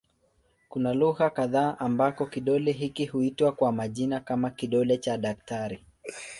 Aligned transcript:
Kuna 0.69 0.93
lugha 0.93 1.29
kadha 1.29 1.79
ambako 1.79 2.25
kidole 2.25 2.71
hiki 2.71 3.05
huitwa 3.05 3.51
kwa 3.51 3.71
majina 3.71 4.19
kama 4.19 4.49
"kidole 4.49 4.97
cha 4.97 5.17
daktari". 5.17 5.83